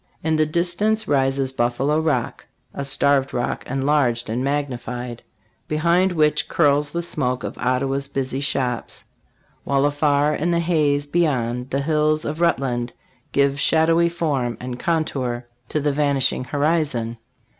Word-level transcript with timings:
In 0.23 0.35
the 0.35 0.47
distance 0.47 1.07
rises 1.07 1.51
Buffalo 1.51 1.99
Rock, 1.99 2.47
a 2.73 2.83
Starved 2.83 3.35
Rock 3.35 3.63
enlarged 3.69 4.31
and 4.31 4.43
magnified, 4.43 5.21
behind 5.67 6.11
which 6.11 6.47
curls 6.49 6.89
the 6.89 7.03
smoke 7.03 7.43
of 7.43 7.55
Ottawa's 7.59 8.07
busy 8.07 8.39
shops; 8.39 9.03
while 9.63 9.85
afar 9.85 10.33
in 10.33 10.49
the 10.49 10.59
haze 10.59 11.05
beyond 11.05 11.69
the 11.69 11.81
hills 11.81 12.25
of 12.25 12.41
Rutland 12.41 12.93
give 13.31 13.59
shadowy 13.59 14.09
form 14.09 14.57
and 14.59 14.79
contour 14.79 15.45
to 15.69 15.79
the 15.79 15.91
vanishing 15.91 16.45
horizon. 16.45 17.19